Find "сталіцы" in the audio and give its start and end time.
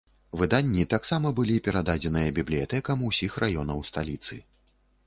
3.93-4.35